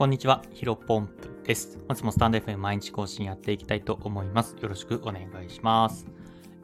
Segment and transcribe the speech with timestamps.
[0.00, 1.78] こんにちは、ヒロポンプです。
[1.86, 4.56] 本日もスタンド FM 毎日更新やっていきたいと思います。
[4.58, 6.06] よろしくお願いします。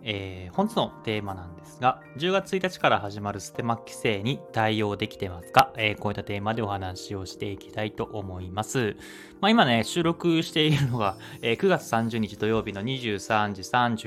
[0.09, 8.97] えー、本日のテーマなんですが、10月1日から始まるステマ規制に対応できてますか、えー、こういったテーマでお話をしていきたいと思います。
[9.41, 13.63] まあ、今ね、収録しているのが、えー、9月30日土曜日の23時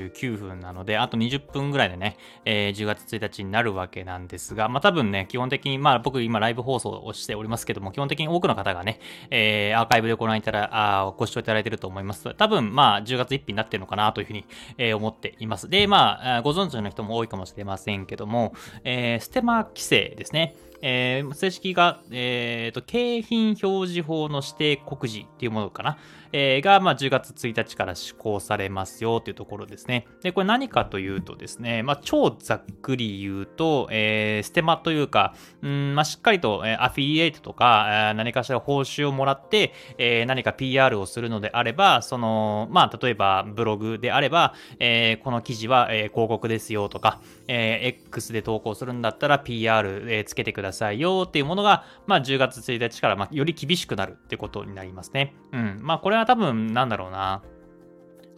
[0.08, 12.34] 39分なので、あと20分ぐらいでね、えー、10月1日になるわけなんですが、まあ多分ね、基本的に、まあ僕今ライブ放送をしておりますけども、基本的に多くの方がね、え、アーカイブでご覧いただ、あご視聴いただいていると思います。
[12.34, 14.46] 多分まあ10月1日になってるのかなというふうに、
[14.78, 15.68] え、思っています。
[15.68, 18.54] で、まあ、ご存知の人も多いかもしれませんけども、
[18.84, 20.54] えー、ステマ規制ですね。
[20.82, 25.98] えー、正式が、えーと、景品表示法の指定告示っていうものかな。
[26.32, 30.06] えー、が、まあ、10月1日から施行されますよというところですね。
[30.22, 55.34] で、これ何かというとですね、まあ、超ざっくり言うと、えー、ステマというか、うんまあ、しっかりと、え、アフィリエイトとか、え、何かしら報酬をもらって、え、何か PR をするのであれば、その、まあ、例えばブログであれば、え、この記事は、え、広告ですよとか、え、X で投稿するんだったら PR、え、つけてくださいださいよっていうものが、まあ、10月1日から、まあ、より厳しくなるってことになりますね。
[55.52, 55.78] うん。
[55.82, 57.42] まあ、これは多分、なんだろうな。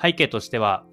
[0.00, 0.84] 背景としては、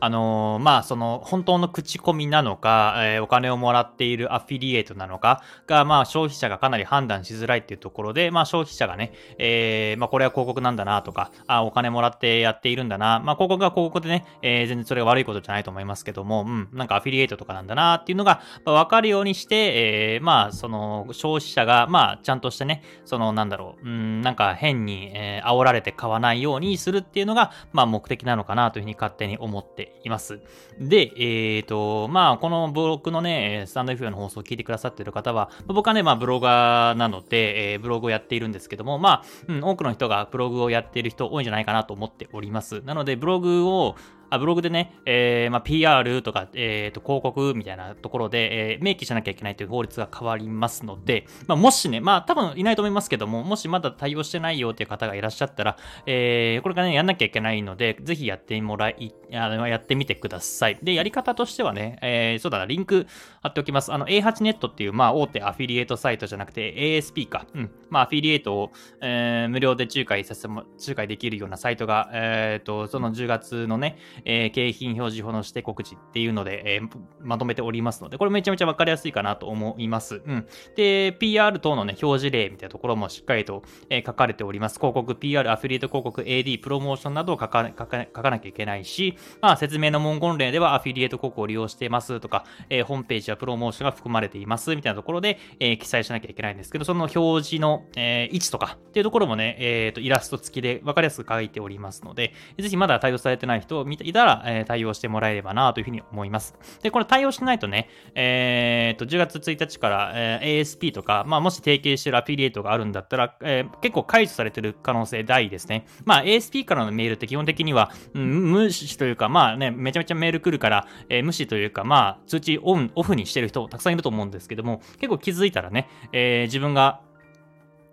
[0.00, 30.40] あのー、まあ、その、本当の口コミなのか、えー、お金をもらっているアフィリエイトなのかが、まあ、消費者がかなり判断しづらいっていうところで、まあ、消費者がね、えー、まあ、これは広告なんだなとか、あ、お金もらってやっているんだな、まあ、広告が広告でね、えー、全然それが悪いことじゃないと思いますけども、うん、なんかアフィリエイトとかなんだなっていうのが、まあ、わかるようにして、えー、まあ、その、消費者が、まあ、ちゃんとしてね、その、なんだろう、うん、なんか変に、えー、煽られて買わないようにするっていうのが、まあ、目的なのかなというふうに勝手に思っています。
[30.78, 42.82] で、えっ、ー、と、まあ、このブログのね、スタンド FM の放送を聞いてくださってる方は、僕はね、まあ、ブロガーなので、えー、ブログをやっているんですけども、まあ、うん、多くの人がブログをやっている人多いんじゃないかなと思っております。
[42.82, 43.96] なので、ブログを、
[44.30, 55.76] あブログでね、えーまあ、PR とか、えー、と広告みたいなところで、えー、明記しなきゃいけないという法律が変わりますので、まあ、もしね、まあ多分いないと思いますけども、もしまだ対応してないよっていう方がいらっしゃったら、
[56.06, 60.78] えー、これからね、やんなきゃいけないので、ぜひやってもらい、やってみてください。
[60.82, 63.06] で、やり方としてはね、えー、そうだな、リンク
[63.42, 63.92] 貼っておきます。
[63.92, 67.46] あの、A8 ネットっていう、まあ大手アフィリエイトサイトじゃなくて ASP か。
[67.54, 67.70] うん。
[67.90, 76.88] まあアフィリエイトを、えー、無料で仲介させても、仲介できるようなサイトが、えっ、ー、と、その10月のね、えー、景品表示法の指定告知っていうので、えー、
[77.20, 80.22] まとめておりますので、これめちゃめちゃわかりやすいかなと思います。
[80.24, 80.46] うん。
[80.76, 84.78] で、PR 等のね、表示例みたいなところもしっかりと、えー、書かれております。
[84.78, 106.54] 広告、PR、アフィリエイト広告、AD、プロモーションなどを書か書かなきゃいけないし、まあ、説明の文言例ではアフィリエイト広告を利用していますとか、えー、ホームページやプロモーションが含まれていますみたいなところで、えー、記載しなきゃいけないんですけど、その表示の、えー、位置とかっていうところもね、えーと、イラスト付きでわかりやすく書いておりますので、ぜひまだ対応されてない人を見ていたら、えー、対応してもらえればなというふうに思います。
[106.82, 115.86] で、これ対応しないとね、えー、と、10月1日から、えー、ASP とか、まあ、もし提携してるアフィリエイトがあるんだったら、えー、結構解除されてる可能性大ですね。
[116.04, 127.00] まあ、ASP からのメールって基本的には、うん、無視というか、まあね、めちゃめちゃメール来るから、えー、無視というか、まあ、通知オン、オフにしてる人たくさんいると思うんですけども、結構気づいたらね、えー、自分が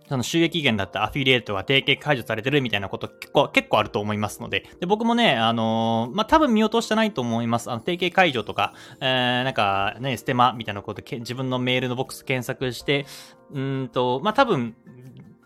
[0.07, 7.71] その収益源だったアフィリエイトが提携解除されてるみたいなこと結構、結構あると思いますので、で僕もね、あのー、まあ、多分見落としてないと思います。
[7.71, 13.05] あの、提携解除とか、えー、なんかね、ステマみたいなことけ自分のメールのボックス検索して、
[13.53, 14.75] うんと、まあ、多分、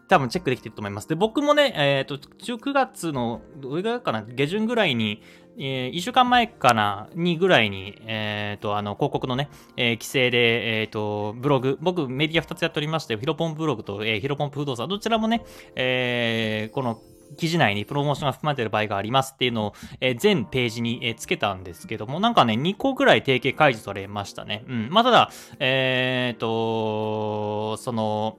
[0.07, 1.07] 多分チェックできてると思います。
[1.07, 5.21] で、僕もね、えっ、ー、と、9月の、どれぐらいかな、下旬ぐらいに、
[5.59, 15.43] えー、1週間前かな、にぐらいに、えっ、ー、と、あの、広告のね、えー、規制で、えっ、と、ブログ、僕メディア2つやっておりまして、ヒロポンブログと、えー、ヒロポン不動産、どちらもね、
[15.75, 17.01] えー、この、
[17.35, 24.63] 記事内にプロモーションが含まれている場合がありますっていうのを、えー、全ページに、えー、つけたんですけども、なんかね、2個ぐらい提携解除されましたね。
[24.67, 24.89] うん。
[24.89, 28.37] まあ、ただ、えっ、ー、と、その、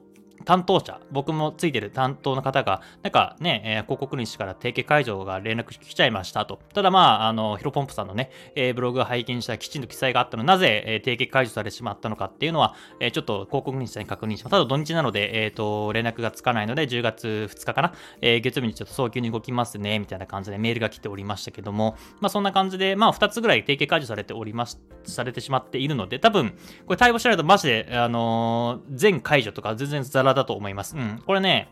[0.49, 6.57] 担当者、僕もついてる担当の方が、なんかね、えー、広告主から提携解除が連絡来ちゃいましたと。
[6.73, 14.51] ただまあ、あの、ヒロポンプさんのね、えー、ブログが拝見したきちんと記載があったの、なぜ、えー、提携解除されてしまったのかっていうのは、えー、ちょっと広告主さんに確認します。
[14.51, 26.57] ただ土日なので、えっ、ー、と、連絡がつかないので、10月2日かな、えー、月曜日にちょっと早急に動きますね、みたいな感じでメールが来ておりましたけども、まあそんな感じで、まあ2つぐらい提携解除されております、されてしまっているので、多分、
[26.87, 30.95] これ対応しないとマジで、あの、全解除とか全然ザラだと思います。
[30.97, 31.21] うん。
[31.25, 31.69] これね、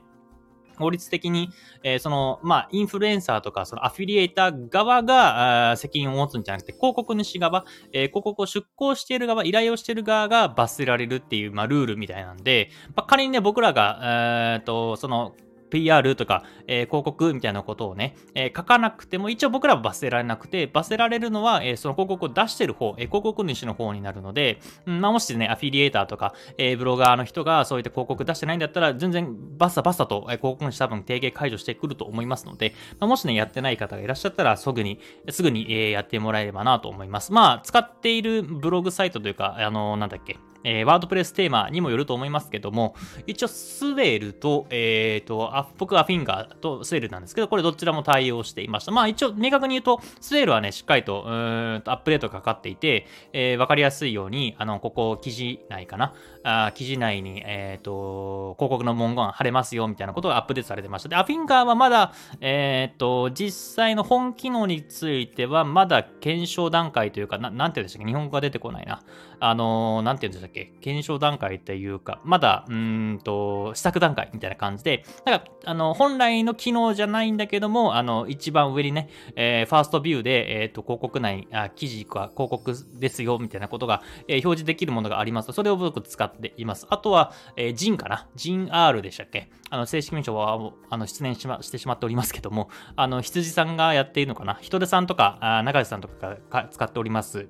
[0.77, 1.49] 法律的に、
[1.83, 15.35] えー、その、まあ、インフルエンサーとか、そのアフィリエイター側が責任を持つんじゃなくて、広告主側、えー、広告を出稿している側、依頼をしている側が罰せられるっていう、まあ、ルールみたいなんで、まあ、仮にね、僕らが、えー、と、その、
[15.69, 34.99] PR とか、えー、広告みたいなことをね、えー、書かなくても、一応僕らは罰せられなくて、罰せられるのは、えー、その広告を出してる方、え広告主の方になるので、うんまあ、もしね、アフィリエーターとか、えブロガーの人がそういった広告出してないんだったら、全然バッサバッサと、え広告主多分提携解除してくると思いますので、まあ、もしね、やってない方がいらっしゃったら、すぐに、
[35.29, 37.33] すぐに、えやってもらえればなと思います。
[37.33, 40.37] まあ、使っているブログサイトというか、あのなんだっけ、
[40.69, 42.93] えー、ワードプレステーマにもよると思いますけども、
[43.25, 48.91] 一応スウェルと、えっ、ー、と、あ僕はフィンガーとスウェルなんですけど、これどちらも対応していました。
[48.91, 51.29] まあ一応、明確に言うと、スウェルはね、しっかりと、う
[51.77, 56.13] んとアップデートがかかっていて、えー、わかりやすいように、あの、ここ記事内かな？
[56.43, 61.09] あ記事内に、えっ、ー、と、広告の文言貼れますよ、みたいなことがアップデートされてました。
[61.09, 68.07] で、アフィンガーはまだ、えっ、と、実際の本機能については、まだ検証段階というか、ななんて言うんでしたっけ？
[68.07, 69.01] 日本語が出てこないな。
[69.39, 70.56] あの、なんて言うんでしたっけ？
[70.81, 85.51] 検証段階っていうか、まだ、うんと、試作段階みたいな感じで、なんか、あの、本来の機能じゃないんだけども、あの、一番上にね、えー、ファーストビューで、えっ、ー、と、広告内、あ記事か広告ですよ、みたいなことが、えー、表示できるものがあります。
[85.51, 86.87] それを僕使っています。
[86.89, 88.27] あとは、えー、ジンかな？
[88.35, 89.49] ジン R でしたっけ？
[89.69, 94.57] あの、正式名称は、あの、出演しま、してしまっておりますけども、あの、羊さんがやっているのかな？
[94.61, 97.49] 人手さんとか、あ中地さんとかが使っております。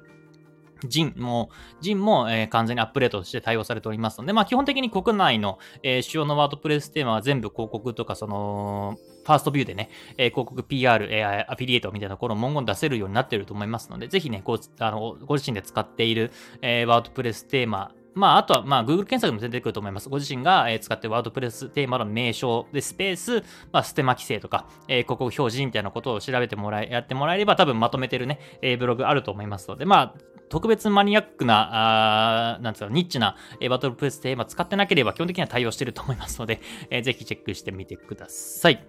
[0.86, 1.50] ジンも、
[1.82, 16.32] ジンも、えー、完全にアップデートして対応されておりますので、まあ基本的に国内の、えー、主要のワードプレステーマは全部広告とか、その、ファーストビューでね、えー、広告 PR、えー、アフィリエイトみたいなところを文言出せるようになっていると思いますので、ぜひね、ごあのご自身で使っている、
[16.62, 20.10] え、ワードプレステーマまあ、あとは、まあ、Google 検索でも出てくると思います。
[20.10, 38.86] ご自身が、え使っているワードプレステーマの名称で、スペース、まあ、ステマ規制とか、え、広告表示みたいなことを調べてもらえ、やってもらえれば、多分まとめてるね、え、ブログあると思いますので、まあ、特別マニアックな、あなんつうか、ニッチな、え、バトルプレステーマ使ってなければ、基本的には対応してると思いますので、えー、ぜひチェックしてみてください。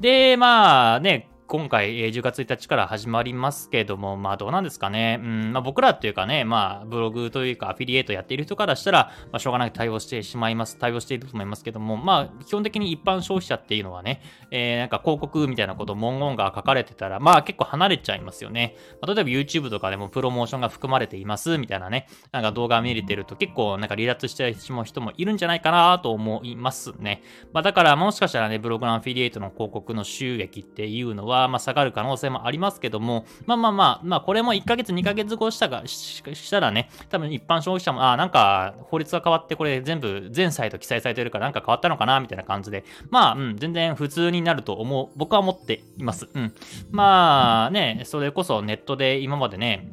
[0.00, 5.20] で、まあね、今回、え10月1日から始まりますけども、まあどうなんですかね。
[5.22, 18.74] うん、まあ僕らっていうかね、まあブログというかアフィリエイトやっている人からしたら、まあしょうがなく対応してしまいます、対応していると思いますけども、まあ基本的に一般消費者っていうのはね、えー、なんか広告みたいなこと文言が書かれてたら、まあ結構離れちゃいますよね。
[19.02, 27.22] まあ、例えば YouTube とかでもプロモーションが含まれていますみたいなね、なんか動画見れてると結構なんか離脱してしまう人もいるんじゃないかなと思いますね。
[27.52, 46.28] まあだからもしかしたらね、ブログのアフィリエイトの広告の収益っていうのは、まあ下がる可能性もありますけども、まあまあまあ、まあこれも1ヶ月、2ヶ月後したがしたらね、多分一般消費者も、あ、なんか法律が変わってこれ全部全サイト記載されてるからなんか変わったのかなみたいな感じで、まあ、うん、全然普通になると思う、僕は思っています。
[46.32, 46.52] うん。
[46.90, 49.88] まあね、それこそネットで今までね、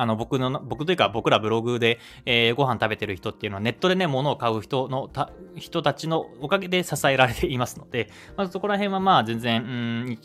[0.00, 10.18] あの、僕の、僕というか僕らブログで、えー、ご飯食べてる人っていうのはネットでね、物を買う人の、た人たちのおかげで支えられていますので、まずそこら辺はまあ全然、うん、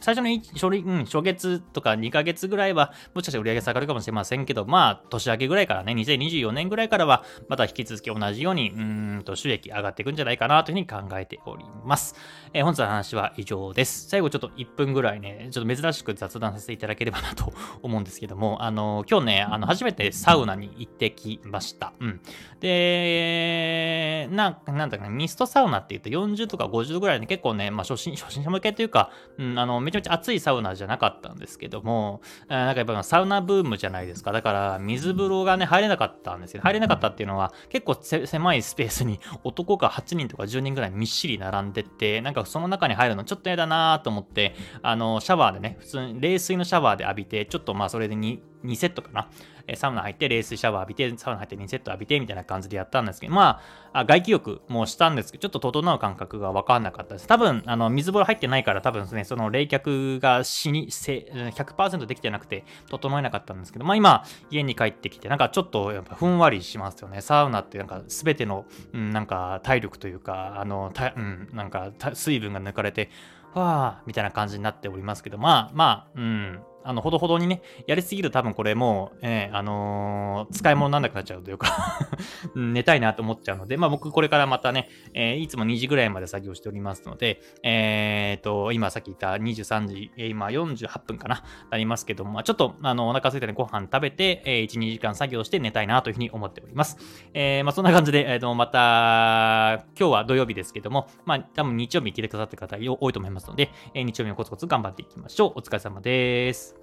[0.00, 12.14] 最初の初,、うん、初月とか2ヶ月ぐらいは、もしかして売り上げ下がるかもしれませんけど、まあ、年明けぐらいからね、2024年ぐらいからは、また引き続き同じように、うんと収益上がっていくんじゃないかなというふうに考えております。
[12.52, 14.08] えー、本日の話は以上です。
[14.08, 21.92] 最後ちょっと1分ぐらいね、ちょっと珍しく雑談させていただければなと思うんですけども、あの、今日ね、あの、初めてサウナに行ってきました。
[22.00, 22.20] うん。
[22.58, 34.32] で、な、なんだかね、ミストサウナって言うと40とか50ぐらいで結構ね、まあ初心、初心者向けというか、うん、あの、めちゃめちゃ暑いサウナじゃなかったんですけども、なんかやっぱサウナブームじゃないですか。
[34.32, 36.62] だから水風呂がね、入れなかったんですよ。
[36.62, 49.28] 入れなかったっていうのは、結構狭いスペースに男が8人とか10人ぐらいみっしり並んでて、なんかその中に入るのちょっと嫌だなと思って、あの、シャワーでね、普通に冷水のシャワーで浴びて、ちょっとまあそれで 2, 2セットかな。
[49.76, 53.60] サウナ入って、冷水シャワー浴びて、サウナ入って2セット浴びて、みたいな感じでやったんですけど、ま
[53.92, 57.26] あ、外気浴もしたんですけど、ちょっと整う感覚が分かんなかったです。
[57.26, 67.20] 多分、あの、水風呂入ってないから、多分ですね、その冷却が死に、100%できてなくて、整えなかったんですけど、まあ今、家に帰ってきて、なんかちょっとやっぱふんわりしますよね。
[67.20, 73.10] サウナってなんか全ての、うん、なんか体力というか、あの、たうん、なんか水分が抜かれて、
[73.54, 81.98] わあ、みたいな感じになっておりますけど、まあまあ、うん、あの、ほどほどにね、やりすぎると多分これもう、えー、あのー、使い物にならなくなっちゃうというか
[82.54, 96.98] 寝たいなと思っちゃうので、まあ僕これからまたね、えー、いつも2時ぐらいまで作業しておりますので、えっ、と、今さっき言った23時、え今48分かな、なりますけども、まあ、ちょっと、あの、お腹空いたらご飯食べて、え1、2時間作業して寝たいなというふうに思っております。
[97.32, 105.52] えまあそんな感じで、えっ、と、また、今日は土曜日ですけども、まあ多分日曜日聞いてくださってる方多いと思いますので、え日曜日もコツコツ頑張っていきましょう。
[105.56, 106.73] お疲れ様です。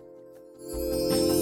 [0.69, 1.40] Música